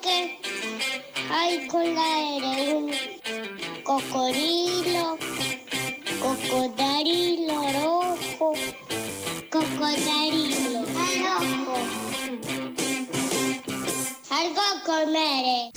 que 0.00 0.38
hay 1.30 1.66
con 1.66 1.94
la 1.94 2.36
R. 2.36 2.74
Un 2.74 2.92
cocodrilo, 3.82 5.18
cocodrilo 6.20 7.62
rojo, 7.72 8.52
cocodrilo 9.50 10.80
rojo. 10.80 11.74
Algo 14.30 14.60
a 14.60 14.84
comer. 14.84 15.73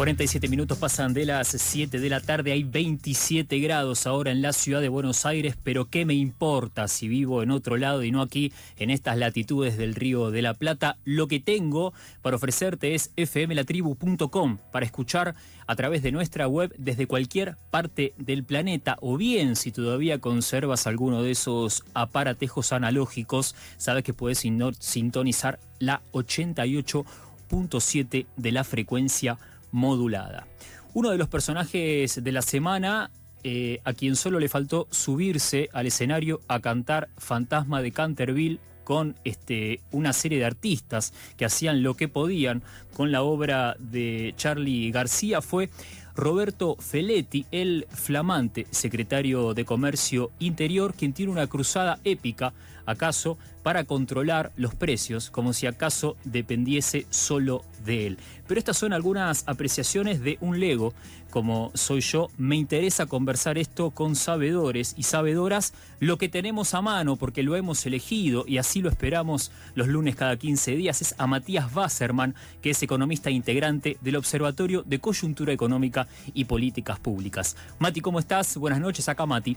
47 0.00 0.48
minutos 0.48 0.78
pasan 0.78 1.12
de 1.12 1.26
las 1.26 1.48
7 1.48 2.00
de 2.00 2.08
la 2.08 2.20
tarde, 2.20 2.52
hay 2.52 2.62
27 2.62 3.58
grados 3.58 4.06
ahora 4.06 4.30
en 4.30 4.40
la 4.40 4.54
ciudad 4.54 4.80
de 4.80 4.88
Buenos 4.88 5.26
Aires, 5.26 5.58
pero 5.62 5.90
¿qué 5.90 6.06
me 6.06 6.14
importa 6.14 6.88
si 6.88 7.06
vivo 7.06 7.42
en 7.42 7.50
otro 7.50 7.76
lado 7.76 8.02
y 8.02 8.10
no 8.10 8.22
aquí, 8.22 8.50
en 8.78 8.88
estas 8.88 9.18
latitudes 9.18 9.76
del 9.76 9.94
Río 9.94 10.30
de 10.30 10.40
la 10.40 10.54
Plata? 10.54 10.96
Lo 11.04 11.28
que 11.28 11.38
tengo 11.38 11.92
para 12.22 12.36
ofrecerte 12.36 12.94
es 12.94 13.10
fmlatribu.com 13.14 14.56
para 14.72 14.86
escuchar 14.86 15.34
a 15.66 15.76
través 15.76 16.02
de 16.02 16.12
nuestra 16.12 16.48
web 16.48 16.74
desde 16.78 17.06
cualquier 17.06 17.58
parte 17.70 18.14
del 18.16 18.42
planeta 18.42 18.96
o 19.02 19.18
bien 19.18 19.54
si 19.54 19.70
todavía 19.70 20.18
conservas 20.18 20.86
alguno 20.86 21.22
de 21.22 21.32
esos 21.32 21.84
aparatejos 21.92 22.72
analógicos, 22.72 23.54
sabes 23.76 24.02
que 24.02 24.14
puedes 24.14 24.42
sintonizar 24.78 25.60
la 25.78 26.00
88.7 26.12 28.26
de 28.38 28.52
la 28.52 28.64
frecuencia 28.64 29.38
modulada. 29.72 30.46
Uno 30.94 31.10
de 31.10 31.18
los 31.18 31.28
personajes 31.28 32.22
de 32.22 32.32
la 32.32 32.42
semana, 32.42 33.10
eh, 33.44 33.80
a 33.84 33.92
quien 33.92 34.16
solo 34.16 34.38
le 34.40 34.48
faltó 34.48 34.88
subirse 34.90 35.68
al 35.72 35.86
escenario 35.86 36.40
a 36.48 36.60
cantar 36.60 37.08
Fantasma 37.16 37.80
de 37.80 37.92
Canterville 37.92 38.60
con 38.84 39.14
este, 39.24 39.80
una 39.92 40.12
serie 40.12 40.38
de 40.38 40.46
artistas 40.46 41.14
que 41.36 41.44
hacían 41.44 41.82
lo 41.82 41.94
que 41.94 42.08
podían 42.08 42.62
con 42.96 43.12
la 43.12 43.22
obra 43.22 43.76
de 43.78 44.34
Charlie 44.36 44.90
García, 44.90 45.40
fue 45.42 45.70
Roberto 46.16 46.76
Feletti, 46.76 47.46
el 47.50 47.86
flamante 47.88 48.66
secretario 48.70 49.54
de 49.54 49.64
Comercio 49.64 50.32
Interior, 50.38 50.92
quien 50.94 51.12
tiene 51.12 51.32
una 51.32 51.46
cruzada 51.46 52.00
épica, 52.04 52.52
acaso, 52.90 53.38
para 53.62 53.84
controlar 53.84 54.52
los 54.56 54.74
precios, 54.74 55.30
como 55.30 55.52
si 55.52 55.66
acaso 55.66 56.16
dependiese 56.24 57.06
solo 57.10 57.62
de 57.84 58.06
él. 58.06 58.18
Pero 58.46 58.58
estas 58.58 58.78
son 58.78 58.92
algunas 58.92 59.46
apreciaciones 59.46 60.20
de 60.22 60.38
un 60.40 60.58
Lego, 60.60 60.94
como 61.30 61.70
soy 61.74 62.00
yo. 62.00 62.28
Me 62.36 62.56
interesa 62.56 63.06
conversar 63.06 63.58
esto 63.58 63.90
con 63.90 64.16
sabedores 64.16 64.94
y 64.96 65.04
sabedoras, 65.04 65.72
lo 66.00 66.18
que 66.18 66.28
tenemos 66.28 66.74
a 66.74 66.82
mano, 66.82 67.16
porque 67.16 67.42
lo 67.42 67.56
hemos 67.56 67.84
elegido 67.86 68.44
y 68.46 68.58
así 68.58 68.80
lo 68.80 68.88
esperamos 68.88 69.52
los 69.74 69.88
lunes 69.88 70.16
cada 70.16 70.36
15 70.36 70.74
días, 70.76 71.00
es 71.02 71.14
a 71.18 71.26
Matías 71.26 71.74
Wasserman, 71.74 72.34
que 72.60 72.70
es 72.70 72.82
economista 72.82 73.30
integrante 73.30 73.98
del 74.00 74.16
Observatorio 74.16 74.82
de 74.82 74.98
Coyuntura 74.98 75.52
Económica 75.52 76.08
y 76.34 76.44
Políticas 76.44 76.98
Públicas. 76.98 77.56
Mati, 77.78 78.00
¿cómo 78.00 78.18
estás? 78.18 78.56
Buenas 78.56 78.80
noches, 78.80 79.08
acá 79.08 79.26
Mati. 79.26 79.56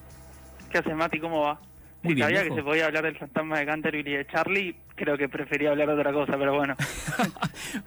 ¿Qué 0.70 0.78
haces, 0.78 0.96
Mati? 0.96 1.20
¿Cómo 1.20 1.42
va? 1.42 1.60
Muy 2.04 2.16
bien, 2.16 2.28
sabía 2.28 2.44
que 2.44 2.56
se 2.56 2.64
podía 2.64 2.86
hablar 2.86 3.06
del 3.06 3.18
fantasma 3.18 3.60
de 3.60 3.66
Canterville 3.66 4.10
y 4.10 4.18
de 4.18 4.28
Charlie, 4.28 4.76
creo 4.96 5.18
que 5.18 5.30
prefería 5.30 5.72
hablar 5.72 5.88
de 5.88 5.94
otra 5.94 6.14
cosa, 6.14 6.38
pero 6.38 6.54
bueno. 6.56 6.76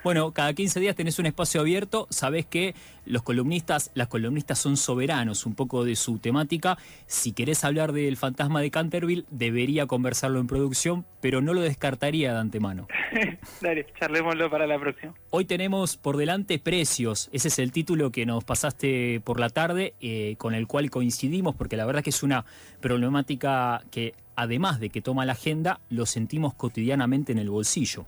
Bueno, 0.03 0.33
cada 0.33 0.53
15 0.53 0.81
días 0.81 0.97
tenés 0.97 1.19
un 1.19 1.27
espacio 1.27 1.61
abierto, 1.61 2.07
sabés 2.11 2.47
que 2.47 2.75
los 3.05 3.23
columnistas, 3.23 3.91
las 3.95 4.09
columnistas 4.09 4.59
son 4.59 4.77
soberanos 4.77 5.47
un 5.47 5.55
poco 5.55 5.85
de 5.85 5.97
su 5.97 6.19
temática. 6.19 6.77
Si 7.07 7.33
querés 7.33 7.65
hablar 7.65 7.93
del 7.93 8.17
fantasma 8.17 8.61
de 8.61 8.71
Canterville, 8.71 9.25
debería 9.31 9.87
conversarlo 9.87 10.41
en 10.41 10.47
producción, 10.47 11.07
pero 11.21 11.41
no 11.41 11.55
lo 11.55 11.61
descartaría 11.61 12.33
de 12.33 12.39
antemano. 12.39 12.89
Dale, 13.61 13.87
charlémoslo 13.99 14.51
para 14.51 14.67
la 14.67 14.79
próxima. 14.79 15.15
Hoy 15.31 15.45
tenemos 15.45 15.97
por 15.97 16.17
delante 16.17 16.59
precios, 16.59 17.29
ese 17.33 17.49
es 17.49 17.59
el 17.59 17.71
título 17.71 18.11
que 18.11 18.27
nos 18.27 18.45
pasaste 18.45 19.21
por 19.25 19.39
la 19.39 19.51
tarde, 19.51 19.95
eh, 20.01 20.35
con 20.39 20.55
el 20.55 20.67
cual 20.67 20.91
coincidimos, 20.91 21.55
porque 21.55 21.77
la 21.77 21.87
verdad 21.87 22.03
que 22.03 22.11
es 22.11 22.23
una 22.23 22.45
problemática 22.81 23.83
que 23.91 24.06
además 24.35 24.81
de 24.81 24.91
que 24.91 25.01
toma 25.01 25.25
la 25.25 25.33
agenda, 25.33 25.81
lo 25.91 26.07
sentimos 26.07 26.55
cotidianamente 26.55 27.33
en 27.33 27.39
el 27.39 27.51
bolsillo. 27.51 28.07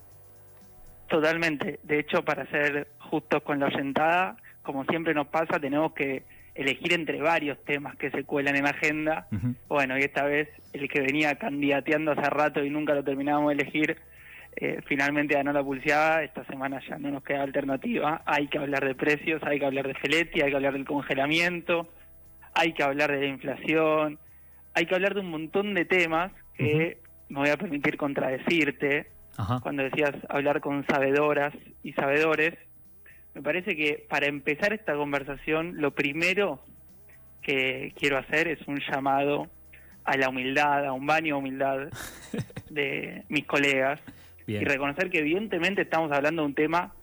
Totalmente. 1.08 1.80
De 1.82 1.98
hecho, 1.98 2.22
para 2.22 2.46
ser 2.50 2.88
justos 2.98 3.42
con 3.42 3.58
la 3.58 3.66
oyentada, 3.66 4.36
como 4.62 4.84
siempre 4.84 5.14
nos 5.14 5.28
pasa, 5.28 5.58
tenemos 5.58 5.92
que 5.94 6.24
elegir 6.54 6.92
entre 6.92 7.20
varios 7.22 7.56
temas 7.64 7.96
que 7.96 8.10
se 8.10 8.24
cuelan 8.24 8.56
en 8.56 8.66
agenda. 8.66 9.26
Ujú. 9.32 9.54
Bueno, 9.68 9.96
y 9.96 10.02
esta 10.02 10.24
vez 10.24 10.48
el 10.72 10.88
que 10.88 11.00
venía 11.00 11.36
candidateando 11.36 12.12
hace 12.12 12.28
rato 12.28 12.62
y 12.64 12.68
nunca 12.68 12.94
lo 12.94 13.04
terminábamos 13.04 13.56
de 13.56 13.62
elegir, 13.62 13.96
eh, 14.56 14.80
finalmente 14.86 15.34
ganó 15.34 15.52
la 15.52 15.62
pulseada. 15.62 16.24
Esta 16.24 16.44
semana 16.44 16.80
ya 16.88 16.98
no 16.98 17.10
nos 17.10 17.22
queda 17.22 17.42
alternativa. 17.42 18.22
Hay 18.26 18.48
que 18.48 18.58
hablar 18.58 18.84
de 18.84 18.94
precios, 18.94 19.40
hay 19.44 19.60
que 19.60 19.66
hablar 19.66 19.86
de 19.86 19.94
Feletti, 19.94 20.42
hay 20.42 20.50
que 20.50 20.56
hablar 20.56 20.72
del 20.72 20.84
congelamiento, 20.84 21.88
hay 22.54 22.72
que 22.72 22.82
hablar 22.82 23.12
de 23.12 23.20
la 23.20 23.26
inflación, 23.26 24.18
hay 24.78 24.86
que 24.86 24.94
hablar 24.94 25.14
de 25.14 25.20
un 25.20 25.30
montón 25.30 25.74
de 25.74 25.84
temas 25.84 26.30
que 26.54 26.98
me 27.28 27.40
voy 27.40 27.48
a 27.48 27.56
permitir 27.56 27.96
contradecirte 27.96 29.08
Ajá. 29.36 29.58
cuando 29.60 29.82
decías 29.82 30.14
hablar 30.28 30.60
con 30.60 30.86
sabedoras 30.86 31.52
y 31.82 31.94
sabedores, 31.94 32.54
me 33.34 33.42
parece 33.42 33.74
que 33.74 34.06
para 34.08 34.26
empezar 34.26 34.72
esta 34.72 34.94
conversación, 34.94 35.80
lo 35.80 35.90
primero 35.90 36.60
que 37.42 37.92
quiero 37.98 38.18
hacer 38.18 38.46
es 38.46 38.68
un 38.68 38.78
llamado 38.78 39.48
a 40.04 40.16
la 40.16 40.28
humildad, 40.28 40.86
a 40.86 40.92
un 40.92 41.06
baño 41.06 41.34
de 41.34 41.40
humildad 41.40 41.88
de 42.70 43.24
mis 43.28 43.46
colegas 43.46 44.00
Bien. 44.46 44.62
y 44.62 44.64
reconocer 44.64 45.10
que 45.10 45.18
evidentemente 45.18 45.82
estamos 45.82 46.12
hablando 46.12 46.42
de 46.42 46.46
un 46.46 46.54
tema 46.54 46.94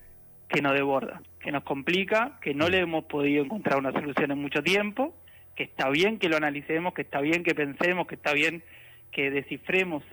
que 0.48 0.62
nos 0.62 0.72
desborda, 0.72 1.22
que 1.42 1.52
nos 1.52 1.64
complica, 1.64 2.40
que 2.42 2.54
no 2.54 2.70
le 2.70 2.80
hemos 2.80 3.04
podido 3.04 3.44
encontrar 3.44 3.80
una 3.80 3.92
solución 3.92 4.32
en 4.32 4.42
mucho 4.42 4.64
tiempo, 4.64 5.14
que 5.56 5.64
está 5.64 5.90
bien 5.90 6.20
que 6.20 6.30
lo 6.30 6.38
analicemos, 6.38 6.94
que 6.94 7.02
está 7.04 7.22
bien 7.22 7.44
que 7.44 7.56
pensemos, 7.56 8.08
que 8.08 8.16
está 8.16 8.34
bien 8.34 8.64
que 9.12 9.32
descifremos 9.32 10.04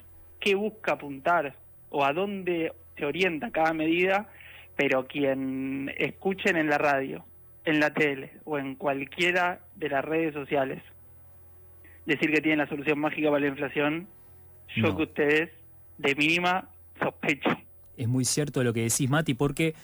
qué 0.41 0.54
busca 0.54 0.92
apuntar 0.92 1.54
o 1.91 2.04
a 2.04 2.12
dónde 2.12 2.72
se 2.97 3.04
orienta 3.04 3.50
cada 3.50 3.72
medida, 3.72 4.28
pero 4.76 5.06
quien 5.06 5.92
escuchen 5.98 6.56
en 6.56 6.69
la 6.69 6.78
radio, 6.78 7.25
en 7.64 7.81
la 7.81 7.92
tele 7.92 8.32
o 8.44 8.58
en 8.58 8.75
cualquiera 8.76 9.60
de 9.76 9.88
las 9.88 10.04
redes 10.04 10.32
sociales 10.34 10.82
decir 12.06 12.32
que 12.32 12.41
tienen 12.41 12.58
la 12.58 12.69
solución 12.69 12.98
mágica 12.98 13.28
para 13.28 13.41
la 13.41 13.47
inflación, 13.48 14.08
yo 14.75 14.88
No. 14.88 14.97
que 14.97 15.02
ustedes 15.04 15.50
de 15.98 16.14
mínima 16.14 16.69
sospecho. 16.98 17.50
Es 17.97 18.08
muy 18.08 18.25
cierto 18.25 18.62
lo 18.64 18.72
que 18.72 18.81
decís, 18.82 19.08
Mati, 19.08 19.34
porque 19.34 19.75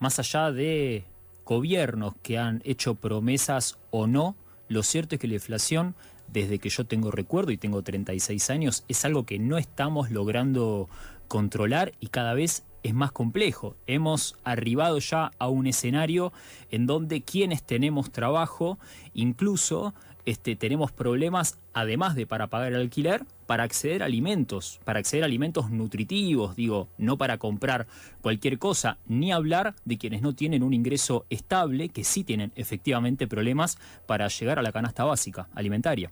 más 0.00 0.18
allá 0.18 0.50
de 0.50 1.04
gobiernos 1.44 2.14
que 2.22 2.38
han 2.38 2.60
hecho 2.64 2.94
promesas 2.94 3.78
o 3.90 4.06
no, 4.06 4.34
lo 4.68 4.82
cierto 4.82 5.14
es 5.14 5.20
que 5.20 5.28
la 5.28 5.34
inflación, 5.34 5.94
desde 6.28 6.58
que 6.58 6.68
yo 6.68 6.84
tengo 6.84 7.10
recuerdo 7.10 7.52
y 7.52 7.56
tengo 7.56 7.82
36 7.82 8.50
años, 8.50 8.84
es 8.88 9.04
algo 9.04 9.24
que 9.24 9.38
no 9.38 9.58
estamos 9.58 10.10
logrando 10.10 10.88
controlar 11.26 11.92
y 12.00 12.08
cada 12.08 12.34
vez 12.34 12.64
es 12.82 12.94
más 12.94 13.12
complejo. 13.12 13.76
Hemos 13.86 14.36
arribado 14.44 14.98
ya 14.98 15.30
a 15.38 15.48
un 15.48 15.66
escenario 15.66 16.32
en 16.70 16.86
donde 16.86 17.22
quienes 17.22 17.62
tenemos 17.62 18.10
trabajo, 18.10 18.78
incluso 19.14 19.94
este, 20.28 20.56
tenemos 20.56 20.92
problemas, 20.92 21.58
además 21.72 22.14
de 22.14 22.26
para 22.26 22.48
pagar 22.48 22.74
el 22.74 22.80
alquiler, 22.80 23.22
para 23.46 23.62
acceder 23.62 24.02
a 24.02 24.06
alimentos, 24.06 24.78
para 24.84 24.98
acceder 24.98 25.22
a 25.22 25.26
alimentos 25.26 25.70
nutritivos, 25.70 26.54
digo, 26.54 26.90
no 26.98 27.16
para 27.16 27.38
comprar 27.38 27.86
cualquier 28.20 28.58
cosa, 28.58 28.98
ni 29.06 29.32
hablar 29.32 29.72
de 29.86 29.96
quienes 29.96 30.20
no 30.20 30.34
tienen 30.34 30.62
un 30.62 30.74
ingreso 30.74 31.24
estable, 31.30 31.88
que 31.88 32.04
sí 32.04 32.24
tienen 32.24 32.52
efectivamente 32.56 33.26
problemas 33.26 33.78
para 34.06 34.28
llegar 34.28 34.58
a 34.58 34.62
la 34.62 34.70
canasta 34.70 35.02
básica 35.04 35.48
alimentaria. 35.54 36.10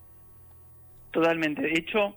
Totalmente. 1.11 1.61
De 1.61 1.75
hecho, 1.79 2.17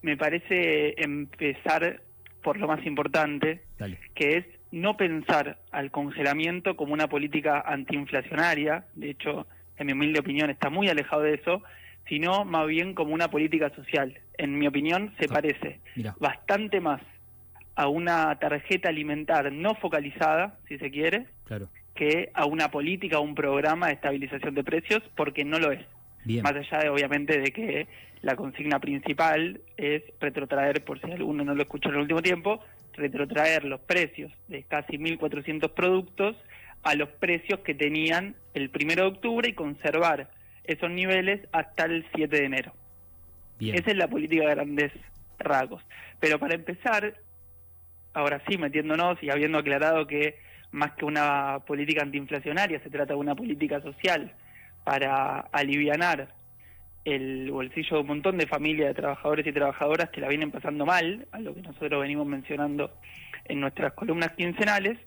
me 0.00 0.16
parece 0.16 0.94
empezar 0.96 2.00
por 2.42 2.56
lo 2.56 2.68
más 2.68 2.86
importante, 2.86 3.60
Dale. 3.76 3.98
que 4.14 4.38
es 4.38 4.46
no 4.70 4.96
pensar 4.96 5.58
al 5.72 5.90
congelamiento 5.90 6.74
como 6.74 6.94
una 6.94 7.06
política 7.08 7.60
antiinflacionaria, 7.66 8.86
de 8.94 9.10
hecho, 9.10 9.46
en 9.78 9.86
mi 9.86 9.92
humilde 9.92 10.20
opinión, 10.20 10.50
está 10.50 10.70
muy 10.70 10.88
alejado 10.88 11.22
de 11.22 11.34
eso, 11.34 11.62
sino 12.08 12.44
más 12.44 12.66
bien 12.66 12.94
como 12.94 13.12
una 13.12 13.28
política 13.28 13.70
social. 13.74 14.18
En 14.38 14.58
mi 14.58 14.66
opinión, 14.66 15.12
se 15.18 15.26
Ah. 15.26 15.34
parece 15.34 15.80
Mira, 15.96 16.14
bastante 16.18 16.80
más 16.80 17.00
a 17.74 17.88
una 17.88 18.36
tarjeta 18.38 18.88
alimentar 18.88 19.52
no 19.52 19.74
focalizada, 19.76 20.58
si 20.66 20.78
se 20.78 20.90
quiere, 20.90 21.26
claro. 21.44 21.68
que 21.94 22.30
a 22.34 22.44
una 22.44 22.70
política 22.70 23.18
o 23.18 23.22
un 23.22 23.34
programa 23.34 23.88
de 23.88 23.94
estabilización 23.94 24.54
de 24.54 24.64
precios, 24.64 25.02
porque 25.16 25.44
no 25.44 25.58
lo 25.58 25.70
es. 25.72 25.84
Bien. 26.24 26.42
Más 26.42 26.54
allá 26.54 26.78
de, 26.78 26.88
obviamente, 26.88 27.38
de 27.40 27.52
que 27.52 27.86
la 28.22 28.34
consigna 28.36 28.80
principal 28.80 29.60
es 29.76 30.02
retrotraer, 30.20 30.84
por 30.84 31.00
si 31.00 31.10
alguno 31.12 31.44
no 31.44 31.54
lo 31.54 31.62
escuchó 31.62 31.88
en 31.90 31.94
el 31.96 32.00
último 32.02 32.20
tiempo, 32.22 32.60
retrotraer 32.94 33.64
los 33.64 33.80
precios 33.80 34.32
de 34.48 34.64
casi 34.64 34.98
1.400 34.98 35.70
productos 35.72 36.36
a 36.88 36.94
los 36.94 37.10
precios 37.10 37.60
que 37.60 37.74
tenían 37.74 38.34
el 38.54 38.70
primero 38.70 39.02
de 39.02 39.08
octubre 39.10 39.48
y 39.48 39.52
conservar 39.52 40.30
esos 40.64 40.90
niveles 40.90 41.46
hasta 41.52 41.84
el 41.84 42.06
7 42.14 42.34
de 42.34 42.44
enero. 42.44 42.72
Bien. 43.58 43.74
Esa 43.74 43.90
es 43.90 43.96
la 43.96 44.08
política 44.08 44.44
de 44.44 44.54
grandes 44.54 44.92
rasgos. 45.38 45.82
Pero 46.18 46.38
para 46.38 46.54
empezar, 46.54 47.14
ahora 48.14 48.42
sí, 48.48 48.56
metiéndonos 48.56 49.22
y 49.22 49.28
habiendo 49.28 49.58
aclarado 49.58 50.06
que 50.06 50.36
más 50.70 50.92
que 50.92 51.04
una 51.04 51.60
política 51.66 52.02
antiinflacionaria, 52.02 52.80
se 52.80 52.88
trata 52.88 53.12
de 53.12 53.20
una 53.20 53.34
política 53.34 53.82
social 53.82 54.32
para 54.84 55.40
alivianar 55.52 56.28
el 57.04 57.50
bolsillo 57.50 57.96
de 57.96 58.00
un 58.00 58.08
montón 58.08 58.38
de 58.38 58.46
familias 58.46 58.88
de 58.88 58.94
trabajadores 58.94 59.46
y 59.46 59.52
trabajadoras 59.52 60.08
que 60.08 60.22
la 60.22 60.28
vienen 60.28 60.50
pasando 60.50 60.86
mal, 60.86 61.26
a 61.32 61.40
lo 61.40 61.54
que 61.54 61.60
nosotros 61.60 62.00
venimos 62.00 62.26
mencionando 62.26 62.92
en 63.44 63.60
nuestras 63.60 63.92
columnas 63.92 64.32
quincenales, 64.32 64.98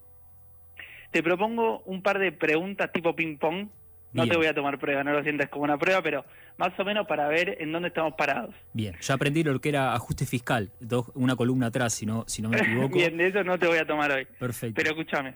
te 1.11 1.21
propongo 1.23 1.81
un 1.85 2.01
par 2.01 2.19
de 2.19 2.31
preguntas 2.31 2.91
tipo 2.91 3.15
ping-pong. 3.15 3.67
No 4.13 4.27
te 4.27 4.35
voy 4.35 4.47
a 4.47 4.53
tomar 4.53 4.77
prueba, 4.77 5.05
no 5.05 5.13
lo 5.13 5.23
sientas 5.23 5.47
como 5.47 5.63
una 5.63 5.77
prueba, 5.77 6.01
pero 6.01 6.25
más 6.57 6.77
o 6.77 6.83
menos 6.83 7.07
para 7.07 7.29
ver 7.29 7.55
en 7.61 7.71
dónde 7.71 7.87
estamos 7.87 8.13
parados. 8.17 8.53
Bien, 8.73 8.93
ya 8.99 9.13
aprendí 9.13 9.41
lo 9.41 9.57
que 9.61 9.69
era 9.69 9.93
ajuste 9.93 10.25
fiscal, 10.25 10.69
dos- 10.81 11.09
una 11.15 11.37
columna 11.37 11.67
atrás, 11.67 11.93
si 11.93 12.05
no, 12.05 12.25
si 12.27 12.41
no 12.41 12.49
me 12.49 12.57
equivoco. 12.61 12.97
Bien, 12.97 13.15
de 13.15 13.27
eso 13.27 13.41
no 13.45 13.57
te 13.57 13.67
voy 13.67 13.77
a 13.77 13.85
tomar 13.85 14.11
hoy. 14.11 14.27
Perfecto. 14.37 14.75
Pero 14.75 14.89
escúchame, 14.89 15.35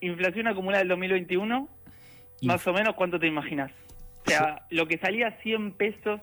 inflación 0.00 0.46
acumulada 0.48 0.78
del 0.78 0.88
2021, 0.88 1.68
Inf- 2.40 2.46
más 2.46 2.66
o 2.66 2.72
menos, 2.72 2.94
¿cuánto 2.94 3.18
te 3.20 3.26
imaginas? 3.26 3.70
O 4.26 4.30
sea, 4.30 4.66
lo 4.70 4.86
que 4.88 4.96
salía 4.96 5.36
100 5.42 5.72
pesos 5.72 6.20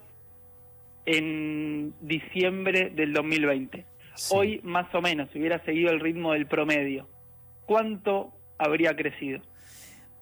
en 1.06 1.94
diciembre 2.02 2.90
del 2.96 3.14
2020. 3.14 3.86
Sí. 4.16 4.34
Hoy, 4.36 4.60
más 4.64 4.94
o 4.96 5.02
menos, 5.02 5.30
si 5.32 5.40
hubiera 5.40 5.64
seguido 5.66 5.92
el 5.92 6.00
ritmo 6.00 6.34
del 6.34 6.48
promedio, 6.48 7.08
¿cuánto 7.66 8.32
habría 8.58 8.96
crecido? 8.96 9.42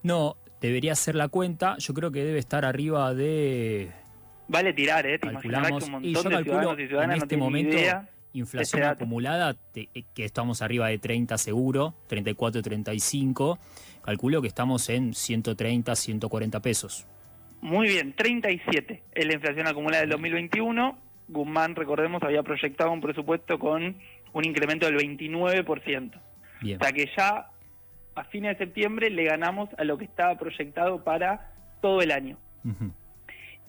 No, 0.02 0.36
debería 0.62 0.94
hacer 0.94 1.16
la 1.16 1.28
cuenta. 1.28 1.78
Yo 1.78 1.94
creo 1.94 2.12
que 2.12 2.24
debe 2.24 2.40
estar 2.40 2.66
arriba 2.66 3.14
de. 3.14 3.92
Vale 4.48 4.74
tirar, 4.74 5.06
¿eh? 5.06 5.18
Te 5.20 5.28
Calculamos. 5.28 5.84
que 5.86 5.92
un 5.96 6.04
Y 6.06 6.14
yo 6.14 6.24
montón 6.24 6.32
de 6.32 6.36
calculo 6.52 6.76
ciudadanos 6.76 6.90
y 6.92 7.04
en 7.04 7.08
no 7.20 7.24
este 7.24 7.38
momento 7.38 7.78
idea. 7.78 8.10
inflación 8.34 8.62
este 8.64 8.80
dato. 8.82 9.04
acumulada, 9.04 9.54
te- 9.72 9.90
eh, 9.94 10.04
que 10.14 10.26
estamos 10.26 10.62
arriba 10.62 10.88
de 10.90 10.98
30 10.98 11.38
seguro, 11.38 11.94
34, 12.08 12.62
35. 12.62 13.58
Calculo 14.04 14.42
que 14.42 14.48
estamos 14.50 14.90
en 14.90 15.14
130, 15.14 15.96
140 15.96 16.60
pesos. 16.62 17.08
Muy 17.62 17.88
bien, 17.88 18.14
37 18.14 19.02
es 19.14 19.26
la 19.26 19.34
inflación 19.34 19.68
acumulada 19.68 20.02
del 20.02 20.10
2021. 20.10 20.98
Guzmán, 21.30 21.76
recordemos, 21.76 22.22
había 22.22 22.44
proyectado 22.44 22.92
un 22.92 23.00
presupuesto 23.00 23.58
con 23.58 23.96
un 24.34 24.46
incremento 24.46 24.86
del 24.86 24.98
29%. 24.98 26.12
Bien. 26.62 26.78
O 26.82 26.84
sea 26.84 26.92
que 26.92 27.10
ya 27.16 27.48
a 28.16 28.24
fines 28.26 28.58
de 28.58 28.66
septiembre 28.66 29.10
le 29.10 29.24
ganamos 29.24 29.70
a 29.78 29.84
lo 29.84 29.98
que 29.98 30.06
estaba 30.06 30.38
proyectado 30.38 31.04
para 31.04 31.52
todo 31.82 32.02
el 32.02 32.12
año. 32.12 32.38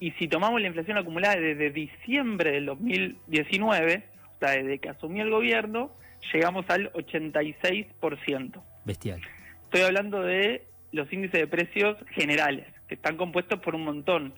Y 0.00 0.11
si 0.12 0.29
tomamos 0.29 0.61
la 0.61 0.69
inflación 0.69 0.99
acumulada 0.99 1.37
desde 1.37 1.70
diciembre 1.70 2.52
del 2.52 2.67
2019, 2.67 4.05
o 4.37 4.38
sea, 4.38 4.50
desde 4.50 4.79
que 4.79 4.88
asumió 4.88 5.25
el 5.25 5.31
gobierno, 5.31 5.91
llegamos 6.32 6.69
al 6.69 6.93
86%. 6.93 8.62
Bestial. 8.85 9.20
Estoy 9.64 9.81
hablando 9.81 10.23
de 10.23 10.64
los 10.93 11.12
índices 11.12 11.41
de 11.41 11.46
precios 11.46 11.96
generales, 12.11 12.67
que 12.87 12.94
están 12.94 13.17
compuestos 13.17 13.61
por 13.61 13.75
un 13.75 13.85
montón 13.85 14.35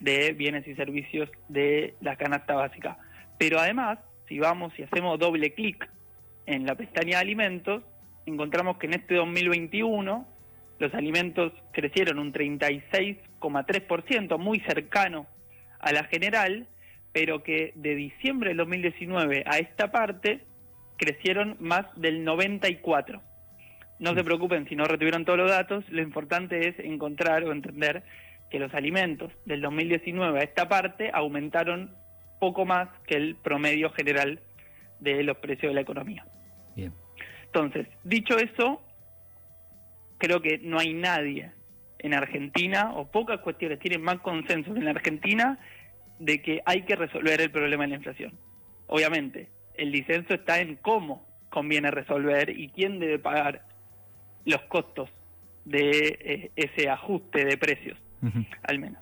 de 0.00 0.32
bienes 0.32 0.66
y 0.66 0.74
servicios 0.74 1.30
de 1.48 1.94
la 2.00 2.16
canasta 2.16 2.54
básica. 2.54 2.98
Pero 3.38 3.58
además, 3.58 3.98
si 4.28 4.38
vamos 4.38 4.78
y 4.78 4.82
hacemos 4.82 5.18
doble 5.18 5.54
clic 5.54 5.88
en 6.46 6.66
la 6.66 6.74
pestaña 6.74 7.16
de 7.16 7.22
alimentos, 7.22 7.82
encontramos 8.26 8.78
que 8.78 8.86
en 8.86 8.94
este 8.94 9.14
2021 9.14 10.26
los 10.78 10.94
alimentos 10.94 11.52
crecieron 11.72 12.18
un 12.18 12.32
36,3%, 12.32 14.38
muy 14.38 14.60
cercano 14.60 15.26
a 15.78 15.92
la 15.92 16.04
general, 16.04 16.66
pero 17.12 17.42
que 17.42 17.72
de 17.76 17.94
diciembre 17.94 18.48
del 18.50 18.56
2019 18.58 19.44
a 19.46 19.58
esta 19.58 19.92
parte 19.92 20.44
crecieron 20.96 21.56
más 21.60 21.86
del 21.96 22.26
94%. 22.26 23.20
No 24.00 24.14
se 24.14 24.24
preocupen 24.24 24.68
si 24.68 24.74
no 24.74 24.84
retuvieron 24.84 25.24
todos 25.24 25.38
los 25.38 25.50
datos, 25.50 25.84
lo 25.88 26.02
importante 26.02 26.68
es 26.68 26.78
encontrar 26.80 27.44
o 27.44 27.52
entender 27.52 28.02
que 28.50 28.58
los 28.58 28.74
alimentos 28.74 29.30
del 29.46 29.60
2019 29.60 30.40
a 30.40 30.42
esta 30.42 30.68
parte 30.68 31.10
aumentaron 31.12 31.94
poco 32.40 32.64
más 32.64 32.88
que 33.06 33.16
el 33.16 33.36
promedio 33.36 33.90
general 33.90 34.40
de 35.00 35.22
los 35.22 35.36
precios 35.38 35.70
de 35.70 35.74
la 35.74 35.82
economía. 35.82 36.26
Bien. 36.74 36.92
Entonces, 37.54 37.86
dicho 38.02 38.36
eso, 38.36 38.82
creo 40.18 40.42
que 40.42 40.58
no 40.58 40.80
hay 40.80 40.92
nadie 40.92 41.52
en 42.00 42.12
Argentina, 42.12 42.92
o 42.94 43.12
pocas 43.12 43.40
cuestiones 43.42 43.78
tienen 43.78 44.02
más 44.02 44.18
consenso 44.18 44.74
en 44.74 44.84
la 44.84 44.90
Argentina, 44.90 45.60
de 46.18 46.42
que 46.42 46.62
hay 46.66 46.82
que 46.82 46.96
resolver 46.96 47.40
el 47.40 47.52
problema 47.52 47.84
de 47.84 47.90
la 47.90 47.96
inflación. 47.96 48.36
Obviamente, 48.88 49.50
el 49.74 49.92
disenso 49.92 50.34
está 50.34 50.58
en 50.60 50.76
cómo 50.76 51.28
conviene 51.48 51.92
resolver 51.92 52.50
y 52.50 52.70
quién 52.70 52.98
debe 52.98 53.20
pagar 53.20 53.62
los 54.44 54.62
costos 54.62 55.08
de 55.64 56.18
eh, 56.20 56.50
ese 56.56 56.90
ajuste 56.90 57.44
de 57.44 57.56
precios, 57.56 57.96
al 58.64 58.80
menos. 58.80 59.00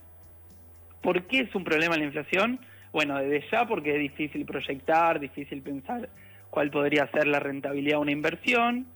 ¿Por 1.03 1.27
qué 1.27 1.41
es 1.41 1.55
un 1.55 1.65
problema 1.65 1.97
la 1.97 2.05
inflación? 2.05 2.61
Bueno, 2.93 3.19
desde 3.19 3.49
ya 3.51 3.65
porque 3.67 3.95
es 3.95 3.99
difícil 3.99 4.45
proyectar, 4.45 5.19
difícil 5.21 5.63
pensar 5.63 6.11
cuál 6.53 6.71
podría 6.71 7.11
ser 7.13 7.29
la 7.29 7.41
rentabilidad 7.41 7.97
de 7.97 8.03
una 8.03 8.13
inversión, 8.13 8.87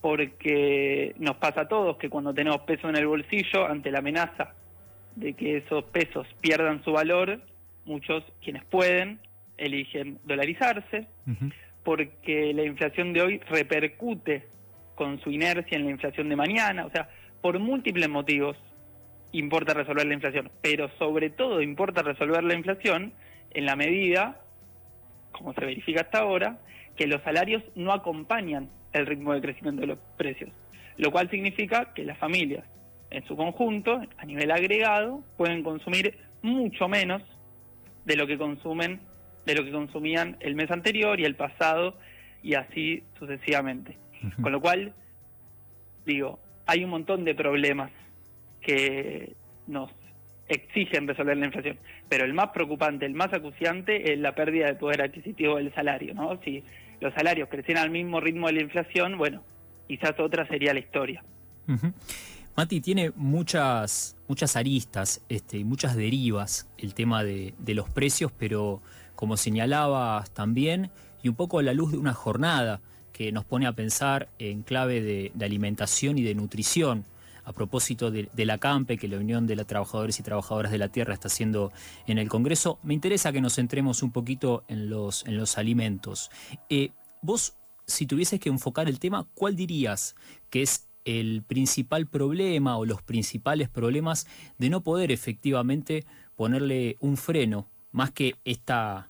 porque 0.00 1.14
nos 1.18 1.36
pasa 1.36 1.60
a 1.60 1.68
todos 1.68 1.98
que 1.98 2.10
cuando 2.10 2.34
tenemos 2.34 2.62
peso 2.62 2.88
en 2.88 2.96
el 2.96 3.06
bolsillo, 3.06 3.64
ante 3.64 3.92
la 3.92 4.00
amenaza 4.00 4.54
de 5.14 5.34
que 5.34 5.58
esos 5.58 5.84
pesos 5.84 6.26
pierdan 6.40 6.82
su 6.82 6.90
valor, 6.90 7.40
muchos 7.84 8.24
quienes 8.42 8.64
pueden 8.64 9.20
eligen 9.56 10.18
dolarizarse, 10.24 11.06
porque 11.84 12.52
la 12.52 12.64
inflación 12.64 13.12
de 13.12 13.22
hoy 13.22 13.40
repercute 13.50 14.48
con 14.96 15.20
su 15.20 15.30
inercia 15.30 15.78
en 15.78 15.84
la 15.84 15.92
inflación 15.92 16.28
de 16.28 16.34
mañana, 16.34 16.86
o 16.86 16.90
sea, 16.90 17.08
por 17.40 17.56
múltiples 17.60 18.08
motivos 18.08 18.56
importa 19.30 19.74
resolver 19.74 20.06
la 20.06 20.14
inflación, 20.14 20.50
pero 20.60 20.90
sobre 20.98 21.30
todo 21.30 21.62
importa 21.62 22.02
resolver 22.02 22.42
la 22.42 22.54
inflación 22.54 23.12
en 23.54 23.64
la 23.64 23.76
medida, 23.76 24.40
como 25.30 25.54
se 25.54 25.64
verifica 25.64 26.00
hasta 26.00 26.18
ahora, 26.18 26.58
que 26.96 27.06
los 27.06 27.22
salarios 27.22 27.62
no 27.74 27.92
acompañan 27.92 28.70
el 28.92 29.06
ritmo 29.06 29.34
de 29.34 29.40
crecimiento 29.40 29.82
de 29.82 29.88
los 29.88 29.98
precios, 30.16 30.50
lo 30.96 31.10
cual 31.10 31.30
significa 31.30 31.92
que 31.94 32.04
las 32.04 32.18
familias 32.18 32.64
en 33.10 33.24
su 33.26 33.36
conjunto, 33.36 34.02
a 34.18 34.24
nivel 34.24 34.50
agregado, 34.50 35.22
pueden 35.36 35.62
consumir 35.62 36.18
mucho 36.42 36.88
menos 36.88 37.22
de 38.04 38.16
lo 38.16 38.26
que 38.26 38.38
consumen, 38.38 39.00
de 39.44 39.54
lo 39.54 39.64
que 39.64 39.70
consumían 39.70 40.36
el 40.40 40.54
mes 40.54 40.70
anterior 40.70 41.20
y 41.20 41.24
el 41.24 41.36
pasado 41.36 41.96
y 42.42 42.54
así 42.54 43.02
sucesivamente. 43.18 43.96
Con 44.42 44.52
lo 44.52 44.60
cual, 44.60 44.92
digo, 46.04 46.38
hay 46.66 46.84
un 46.84 46.90
montón 46.90 47.24
de 47.24 47.34
problemas 47.34 47.90
que 48.60 49.34
nos 49.66 49.90
exigen 50.48 51.08
resolver 51.08 51.36
la 51.36 51.46
inflación, 51.46 51.78
pero 52.08 52.24
el 52.24 52.34
más 52.34 52.48
preocupante, 52.50 53.06
el 53.06 53.14
más 53.14 53.32
acuciante 53.32 54.12
es 54.12 54.18
la 54.18 54.34
pérdida 54.34 54.66
de 54.66 54.74
poder 54.74 55.02
adquisitivo 55.02 55.56
del 55.56 55.74
salario, 55.74 56.14
¿no? 56.14 56.40
Si 56.42 56.62
los 57.00 57.14
salarios 57.14 57.48
crecieran 57.48 57.84
al 57.84 57.90
mismo 57.90 58.20
ritmo 58.20 58.46
de 58.46 58.54
la 58.54 58.60
inflación, 58.62 59.18
bueno, 59.18 59.42
quizás 59.86 60.18
otra 60.18 60.46
sería 60.48 60.72
la 60.72 60.80
historia. 60.80 61.22
Mati, 62.56 62.80
tiene 62.80 63.12
muchas, 63.16 64.16
muchas 64.28 64.56
aristas 64.56 65.20
este, 65.28 65.64
muchas 65.64 65.96
derivas 65.96 66.68
el 66.78 66.94
tema 66.94 67.24
de, 67.24 67.54
los 67.66 67.90
precios, 67.90 68.32
pero 68.38 68.80
como 69.14 69.36
señalabas 69.36 70.30
también, 70.30 70.90
y 71.22 71.28
un 71.28 71.34
poco 71.34 71.58
a 71.58 71.62
la 71.62 71.74
luz 71.74 71.92
de 71.92 71.98
una 71.98 72.14
jornada 72.14 72.80
que 73.12 73.32
nos 73.32 73.44
pone 73.44 73.66
a 73.66 73.72
pensar 73.72 74.28
en 74.38 74.62
clave 74.62 75.00
de 75.34 75.44
alimentación 75.44 76.18
y 76.18 76.22
de 76.22 76.34
nutrición, 76.34 77.04
a 77.46 77.52
propósito 77.52 78.10
de, 78.10 78.28
de 78.32 78.44
la 78.44 78.58
CAMPE, 78.58 78.98
que 78.98 79.08
la 79.08 79.18
Unión 79.18 79.46
de 79.46 79.54
los 79.54 79.66
Trabajadores 79.66 80.18
y 80.18 80.24
Trabajadoras 80.24 80.72
de 80.72 80.78
la 80.78 80.88
Tierra 80.88 81.14
está 81.14 81.28
haciendo 81.28 81.72
en 82.06 82.18
el 82.18 82.28
Congreso, 82.28 82.80
me 82.82 82.92
interesa 82.92 83.32
que 83.32 83.40
nos 83.40 83.54
centremos 83.54 84.02
un 84.02 84.10
poquito 84.10 84.64
en 84.66 84.90
los, 84.90 85.24
en 85.26 85.36
los 85.36 85.56
alimentos. 85.56 86.30
Eh, 86.68 86.90
vos, 87.22 87.56
si 87.86 88.04
tuvieses 88.04 88.40
que 88.40 88.48
enfocar 88.48 88.88
el 88.88 88.98
tema, 88.98 89.28
¿cuál 89.34 89.54
dirías 89.54 90.16
que 90.50 90.62
es 90.62 90.88
el 91.04 91.44
principal 91.46 92.08
problema 92.08 92.76
o 92.76 92.84
los 92.84 93.00
principales 93.00 93.68
problemas 93.68 94.26
de 94.58 94.68
no 94.68 94.82
poder 94.82 95.12
efectivamente 95.12 96.04
ponerle 96.34 96.96
un 96.98 97.16
freno, 97.16 97.70
más 97.92 98.10
que 98.10 98.34
esta, 98.44 99.08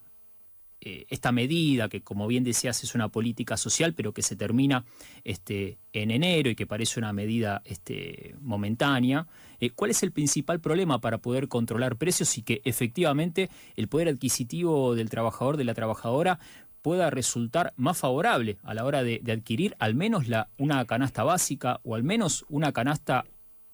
eh, 0.81 1.07
esta 1.09 1.33
medida 1.33 1.89
que, 1.89 2.03
como 2.03 2.27
bien 2.27 2.45
decías, 2.45 2.85
es 2.85 2.95
una 2.95 3.09
política 3.09 3.57
social, 3.57 3.95
pero 3.95 4.13
que 4.13 4.23
se 4.23 4.37
termina 4.37 4.85
este, 5.25 5.79
en 5.93 6.11
enero 6.11 6.51
y 6.51 6.55
que 6.55 6.67
parece 6.67 7.01
una 7.01 7.13
medida 7.13 7.63
este, 7.65 8.35
momentánea. 8.41 9.27
Eh, 9.59 9.71
¿Cuál 9.71 9.91
es 9.91 10.03
el 10.03 10.13
principal 10.13 10.61
problema 10.61 11.01
para 11.01 11.19
poder 11.19 11.49
controlar 11.49 11.97
precios 11.97 12.37
y 12.39 12.43
que 12.43 12.61
efectivamente 12.65 13.49
el 13.75 13.89
poder 13.89 14.09
adquisitivo 14.09 14.95
del 14.95 15.09
trabajador, 15.09 15.57
de 15.57 15.65
la 15.65 15.75
trabajadora, 15.75 16.39
pueda 16.83 17.11
resultar 17.11 17.73
más 17.77 17.99
favorable 17.99 18.59
a 18.63 18.75
la 18.75 18.85
hora 18.85 19.03
de, 19.03 19.19
de 19.23 19.33
adquirir 19.33 19.75
al 19.79 19.95
menos 19.95 20.29
la, 20.29 20.49
una 20.57 20.85
canasta 20.85 21.25
básica 21.25 21.81
o 21.83 21.97
al 21.97 22.05
menos 22.05 22.45
una 22.49 22.73
canasta 22.73 23.25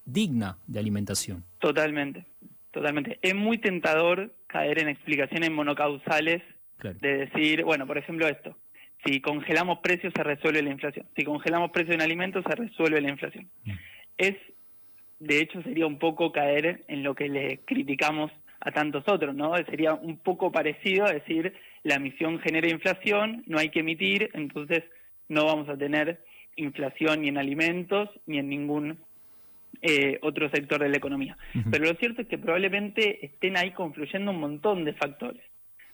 digna 0.05 0.59
de 0.67 0.79
alimentación? 0.79 1.45
Totalmente. 1.59 2.27
totalmente. 2.71 3.19
Es 3.23 3.35
muy 3.35 3.59
tentador 3.59 4.33
caer 4.47 4.79
en 4.79 4.89
explicaciones 4.89 5.51
monocausales 5.51 6.43
de 6.83 7.17
decir, 7.19 7.65
bueno, 7.65 7.87
por 7.87 7.99
ejemplo 7.99 8.27
esto, 8.27 8.57
si 9.05 9.21
congelamos 9.21 9.79
precios 9.81 10.13
se 10.15 10.23
resuelve 10.23 10.63
la 10.63 10.71
inflación, 10.71 11.07
si 11.17 11.25
congelamos 11.25 11.71
precios 11.71 11.95
en 11.95 12.03
alimentos 12.03 12.45
se 12.49 12.55
resuelve 12.55 13.01
la 13.01 13.11
inflación. 13.11 13.49
Mm. 13.65 13.73
Es, 14.19 14.37
de 15.19 15.41
hecho, 15.41 15.63
sería 15.63 15.87
un 15.87 15.99
poco 15.99 16.33
caer 16.33 16.85
en 16.89 17.03
lo 17.03 17.15
que 17.15 17.29
le 17.29 17.61
criticamos 17.65 18.31
a 18.61 18.71
tantos 18.71 19.05
otros, 19.09 19.35
¿no? 19.35 19.55
Sería 19.67 19.95
un 19.95 20.19
poco 20.19 20.53
parecido 20.53 21.05
a 21.05 21.13
decir, 21.13 21.53
la 21.83 21.97
emisión 21.97 22.39
genera 22.41 22.69
inflación, 22.69 23.43
no 23.47 23.59
hay 23.59 23.71
que 23.71 23.81
emitir, 23.81 24.31
entonces 24.35 24.85
no 25.29 25.47
vamos 25.47 25.69
a 25.69 25.77
tener 25.77 26.21
inflación 26.57 27.23
ni 27.23 27.29
en 27.29 27.39
alimentos 27.39 28.09
ni 28.27 28.39
en 28.39 28.49
ningún 28.49 28.99
eh, 29.81 30.19
otro 30.23 30.49
sector 30.51 30.81
de 30.81 30.91
la 30.91 30.97
economía. 30.97 31.37
Pero 31.71 31.87
lo 31.87 31.95
cierto 31.95 32.23
es 32.23 32.29
que 32.29 32.39
probablemente 32.39 33.25
estén 33.27 33.57
ahí 33.57 33.73
confluyendo 33.73 34.31
un 34.31 34.39
montón 34.39 34.85
de 34.85 34.93
factores, 34.93 35.43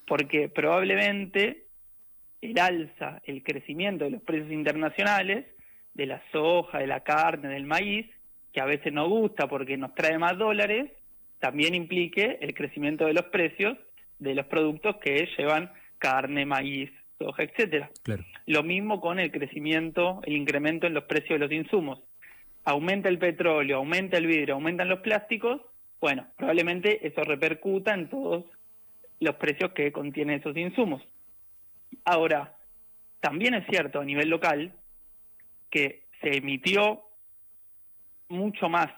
porque 0.09 0.49
probablemente 0.49 1.65
el 2.41 2.59
alza, 2.59 3.21
el 3.25 3.43
crecimiento 3.43 4.05
de 4.05 4.11
los 4.11 4.23
precios 4.23 4.51
internacionales, 4.51 5.47
de 5.95 6.07
la 6.07 6.23
soja, 6.33 6.79
de 6.79 6.87
la 6.87 7.01
carne, 7.01 7.49
del 7.49 7.67
maíz, 7.67 8.07
que 8.53 8.61
a 8.61 8.65
veces 8.65 8.93
nos 8.93 9.09
gusta 9.09 9.49
porque 9.49 9.77
nos 9.77 9.95
trae 9.95 10.19
más 10.19 10.39
dólares, 10.39 10.91
también 11.39 11.75
implique 11.75 12.39
el 12.41 12.55
crecimiento 12.55 13.07
de 13.07 13.13
los 13.13 13.27
precios 13.27 13.77
de 14.19 14.35
los 14.35 14.47
productos 14.47 14.97
que 14.97 15.29
llevan 15.37 15.71
carne, 15.99 16.45
maíz, 16.45 16.91
soja, 17.19 17.43
etcétera. 17.43 17.91
Lo 18.47 18.63
mismo 18.63 19.01
con 19.01 19.21
el 19.21 19.31
crecimiento, 19.31 20.21
el 20.25 20.37
incremento 20.37 20.87
en 20.87 20.95
los 20.95 21.05
precios 21.05 21.39
de 21.39 21.47
los 21.47 21.53
insumos. 21.53 22.01
Aumenta 22.65 23.09
el 23.09 23.19
petróleo, 23.19 23.77
aumenta 23.77 24.17
el 24.19 24.27
vidrio, 24.27 24.55
aumentan 24.55 24.89
los 24.89 25.01
plásticos, 25.01 25.61
bueno, 26.01 26.27
probablemente 26.37 27.07
eso 27.07 27.23
repercuta 27.23 27.95
en 27.95 28.09
todos 28.09 28.45
los 29.21 29.37
precios 29.37 29.73
que 29.73 29.93
contienen 29.93 30.41
esos 30.41 30.57
insumos. 30.57 31.03
Ahora, 32.05 32.57
también 33.21 33.55
es 33.55 33.67
cierto 33.69 34.01
a 34.01 34.05
nivel 34.05 34.29
local 34.29 34.73
que 35.71 36.05
se 36.21 36.37
emitió 36.37 37.03
mucho 38.29 38.69
más 38.69 38.89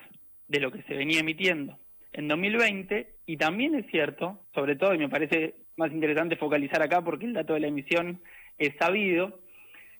de 0.48 0.60
lo 0.60 0.70
que 0.70 0.82
se 0.82 0.94
venía 0.94 1.20
emitiendo 1.20 1.78
en 2.12 2.28
2020 2.28 3.14
y 3.26 3.36
también 3.36 3.74
es 3.74 3.86
cierto, 3.90 4.40
sobre 4.54 4.76
todo, 4.76 4.94
y 4.94 4.98
me 4.98 5.08
parece 5.08 5.54
más 5.76 5.92
interesante 5.92 6.36
focalizar 6.36 6.82
acá 6.82 7.02
porque 7.02 7.26
el 7.26 7.32
dato 7.32 7.54
de 7.54 7.60
la 7.60 7.68
emisión 7.68 8.20
es 8.58 8.74
sabido, 8.78 9.40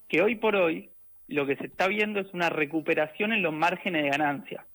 que 0.09 0.23
hoy 0.23 0.35
por 0.35 0.57
hoy 0.57 0.91
lo 1.29 1.47
que 1.47 1.57
se 1.57 1.67
está 1.67 1.87
viendo 1.87 2.21
es 2.21 2.33
una 2.35 2.51
recuperación 2.51 3.33
en 3.33 3.43
los 3.43 3.53
márgenes 3.53 4.03
de 4.03 4.11
ganancia 4.11 4.67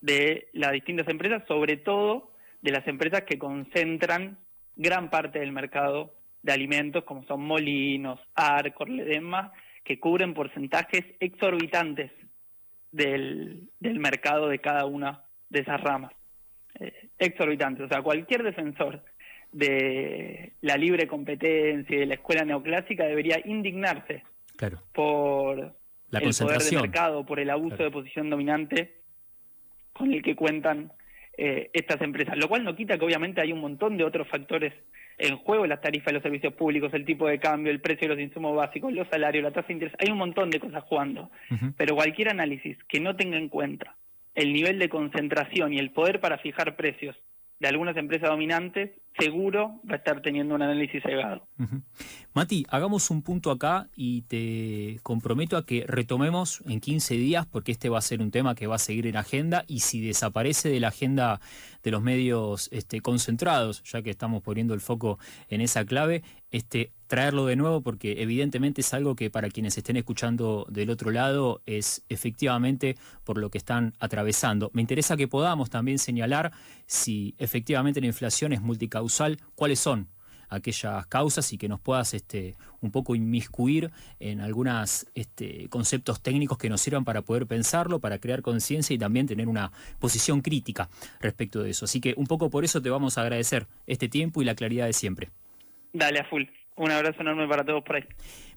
de 0.00 0.48
las 0.52 0.72
distintas 0.72 1.08
empresas, 1.08 1.44
sobre 1.46 1.76
todo 1.76 2.32
de 2.60 2.72
las 2.72 2.86
empresas 2.88 3.22
que 3.22 3.38
concentran 3.38 4.36
gran 4.76 5.10
parte 5.10 5.38
del 5.38 5.52
mercado 5.52 6.14
de 6.42 6.52
alimentos, 6.52 7.04
como 7.04 7.24
son 7.24 7.42
Molinos, 7.44 8.20
Arcor, 8.34 8.88
Ledesma, 8.88 9.52
que 9.84 10.00
cubren 10.00 10.34
porcentajes 10.34 11.04
exorbitantes 11.20 12.10
del, 12.90 13.68
del 13.80 13.98
mercado 13.98 14.48
de 14.48 14.58
cada 14.58 14.84
una 14.86 15.24
de 15.48 15.60
esas 15.60 15.80
ramas. 15.80 16.12
Eh, 16.80 17.10
exorbitantes. 17.18 17.86
O 17.86 17.88
sea, 17.88 18.02
cualquier 18.02 18.42
defensor 18.42 19.02
de 19.52 20.54
la 20.62 20.76
libre 20.76 21.06
competencia 21.06 21.96
y 21.96 22.00
de 22.00 22.06
la 22.06 22.14
escuela 22.14 22.44
neoclásica 22.44 23.04
debería 23.04 23.40
indignarse 23.44 24.24
por 24.92 25.74
la 26.10 26.18
el 26.18 26.34
poder 26.34 26.62
de 26.62 26.80
mercado, 26.80 27.26
por 27.26 27.38
el 27.38 27.50
abuso 27.50 27.82
de 27.82 27.90
posición 27.90 28.30
dominante 28.30 28.96
con 29.92 30.12
el 30.12 30.22
que 30.22 30.34
cuentan 30.34 30.92
eh, 31.36 31.70
estas 31.72 32.00
empresas. 32.00 32.36
Lo 32.36 32.48
cual 32.48 32.64
no 32.64 32.76
quita 32.76 32.98
que 32.98 33.04
obviamente 33.04 33.40
hay 33.40 33.52
un 33.52 33.60
montón 33.60 33.96
de 33.96 34.04
otros 34.04 34.28
factores 34.28 34.72
en 35.18 35.36
juego, 35.36 35.66
las 35.66 35.80
tarifas 35.80 36.06
de 36.06 36.12
los 36.14 36.22
servicios 36.22 36.54
públicos, 36.54 36.92
el 36.94 37.04
tipo 37.04 37.28
de 37.28 37.38
cambio, 37.38 37.70
el 37.70 37.80
precio 37.80 38.08
de 38.08 38.14
los 38.14 38.22
insumos 38.22 38.56
básicos, 38.56 38.92
los 38.92 39.08
salarios, 39.08 39.44
la 39.44 39.50
tasa 39.50 39.68
de 39.68 39.74
interés, 39.74 39.94
hay 39.98 40.10
un 40.10 40.18
montón 40.18 40.50
de 40.50 40.60
cosas 40.60 40.82
jugando. 40.84 41.30
Pero 41.76 41.94
cualquier 41.94 42.30
análisis 42.30 42.76
que 42.88 43.00
no 43.00 43.16
tenga 43.16 43.36
en 43.36 43.48
cuenta 43.48 43.96
el 44.34 44.52
nivel 44.52 44.78
de 44.78 44.88
concentración 44.88 45.72
y 45.74 45.78
el 45.78 45.90
poder 45.90 46.20
para 46.20 46.38
fijar 46.38 46.76
precios 46.76 47.16
de 47.62 47.68
algunas 47.68 47.96
empresas 47.96 48.28
dominantes, 48.28 48.90
seguro 49.16 49.80
va 49.88 49.94
a 49.94 49.98
estar 49.98 50.20
teniendo 50.20 50.52
un 50.56 50.62
análisis 50.62 51.00
cegado. 51.00 51.46
Mati, 52.34 52.66
hagamos 52.68 53.08
un 53.10 53.22
punto 53.22 53.52
acá 53.52 53.88
y 53.94 54.22
te 54.22 54.98
comprometo 55.04 55.56
a 55.56 55.64
que 55.64 55.84
retomemos 55.86 56.60
en 56.66 56.80
15 56.80 57.14
días, 57.14 57.46
porque 57.46 57.70
este 57.70 57.88
va 57.88 57.98
a 57.98 58.02
ser 58.02 58.20
un 58.20 58.32
tema 58.32 58.56
que 58.56 58.66
va 58.66 58.74
a 58.74 58.78
seguir 58.78 59.06
en 59.06 59.16
agenda 59.16 59.64
y 59.68 59.78
si 59.78 60.04
desaparece 60.04 60.70
de 60.70 60.80
la 60.80 60.88
agenda 60.88 61.40
de 61.84 61.92
los 61.92 62.02
medios 62.02 62.68
este, 62.72 63.00
concentrados, 63.00 63.84
ya 63.84 64.02
que 64.02 64.10
estamos 64.10 64.42
poniendo 64.42 64.74
el 64.74 64.80
foco 64.80 65.20
en 65.48 65.60
esa 65.60 65.84
clave, 65.84 66.24
este, 66.50 66.90
traerlo 67.12 67.44
de 67.44 67.56
nuevo 67.56 67.82
porque 67.82 68.22
evidentemente 68.22 68.80
es 68.80 68.94
algo 68.94 69.14
que 69.16 69.28
para 69.28 69.50
quienes 69.50 69.76
estén 69.76 69.98
escuchando 69.98 70.64
del 70.70 70.88
otro 70.88 71.10
lado 71.10 71.60
es 71.66 72.06
efectivamente 72.08 72.96
por 73.22 73.36
lo 73.36 73.50
que 73.50 73.58
están 73.58 73.92
atravesando. 74.00 74.70
Me 74.72 74.80
interesa 74.80 75.14
que 75.18 75.28
podamos 75.28 75.68
también 75.68 75.98
señalar 75.98 76.52
si 76.86 77.34
efectivamente 77.36 78.00
la 78.00 78.06
inflación 78.06 78.54
es 78.54 78.62
multicausal, 78.62 79.36
cuáles 79.54 79.78
son 79.78 80.08
aquellas 80.48 81.06
causas 81.06 81.52
y 81.52 81.58
que 81.58 81.68
nos 81.68 81.80
puedas 81.80 82.14
este, 82.14 82.56
un 82.80 82.90
poco 82.90 83.14
inmiscuir 83.14 83.90
en 84.18 84.40
algunos 84.40 85.06
este, 85.14 85.68
conceptos 85.68 86.22
técnicos 86.22 86.56
que 86.56 86.70
nos 86.70 86.80
sirvan 86.80 87.04
para 87.04 87.20
poder 87.20 87.46
pensarlo, 87.46 88.00
para 88.00 88.20
crear 88.20 88.40
conciencia 88.40 88.94
y 88.94 88.98
también 88.98 89.26
tener 89.26 89.48
una 89.48 89.70
posición 89.98 90.40
crítica 90.40 90.88
respecto 91.20 91.62
de 91.62 91.72
eso. 91.72 91.84
Así 91.84 92.00
que 92.00 92.14
un 92.16 92.26
poco 92.26 92.48
por 92.48 92.64
eso 92.64 92.80
te 92.80 92.88
vamos 92.88 93.18
a 93.18 93.20
agradecer 93.20 93.66
este 93.86 94.08
tiempo 94.08 94.40
y 94.40 94.46
la 94.46 94.54
claridad 94.54 94.86
de 94.86 94.94
siempre. 94.94 95.28
Dale 95.92 96.20
a 96.20 96.24
full. 96.24 96.44
Un 96.76 96.90
abrazo 96.90 97.20
enorme 97.20 97.46
para 97.46 97.64
todos 97.64 97.82
por 97.84 97.96
ahí. 97.96 98.04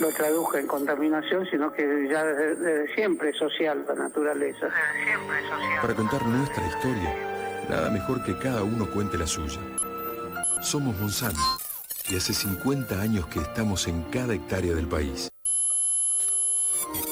lo 0.00 0.12
traduzca 0.12 0.58
en 0.58 0.66
contaminación, 0.66 1.46
sino 1.46 1.72
que 1.72 2.08
ya 2.08 2.24
desde, 2.24 2.94
siempre 2.94 3.30
es 3.30 3.36
social 3.36 3.84
la 3.86 3.94
naturaleza. 3.94 4.68
siempre 5.04 5.40
es 5.40 5.48
social. 5.48 5.80
Para 5.80 5.94
contar 5.94 6.26
nuestra 6.26 6.66
historia, 6.66 7.66
nada 7.68 7.90
mejor 7.90 8.24
que 8.24 8.36
cada 8.38 8.62
uno 8.62 8.90
cuente 8.90 9.18
la 9.18 9.26
suya. 9.26 9.60
Somos 10.62 10.98
Monsanto 10.98 11.40
y 12.10 12.16
hace 12.16 12.32
50 12.32 13.00
años 13.00 13.26
que 13.26 13.40
estamos 13.40 13.86
en 13.86 14.02
cada 14.04 14.34
hectárea 14.34 14.74
del 14.74 14.88
país. 14.88 15.28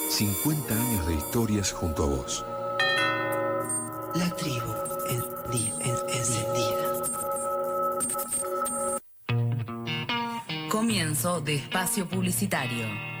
50 0.09 0.73
años 0.73 1.07
de 1.07 1.13
historias 1.15 1.71
junto 1.71 2.03
a 2.03 2.07
vos. 2.07 2.45
La 4.15 4.29
tribu 4.35 4.92
encendida. 5.57 6.93
Comienzo 10.69 11.41
de 11.41 11.55
espacio 11.55 12.07
publicitario. 12.07 13.12